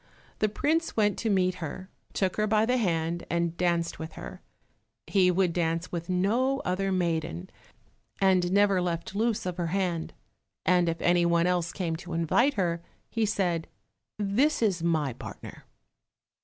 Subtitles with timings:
[0.39, 4.41] The prince went to meet her, took her by the hand and danced with her.
[5.05, 7.51] He would dance with no other maiden,
[8.19, 10.15] and never left loose of her hand,
[10.65, 13.67] and if any one else came to invite her, he said,
[14.17, 15.65] "This is my partner."